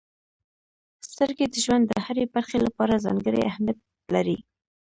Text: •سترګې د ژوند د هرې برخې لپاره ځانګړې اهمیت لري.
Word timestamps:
•سترګې 1.07 1.45
د 1.49 1.55
ژوند 1.63 1.83
د 1.87 1.93
هرې 2.05 2.25
برخې 2.35 2.57
لپاره 2.65 3.03
ځانګړې 3.05 3.41
اهمیت 3.49 3.79
لري. 4.15 4.37